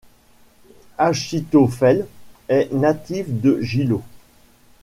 [0.97, 2.07] Achitophel
[2.49, 4.01] est natif de Gilo.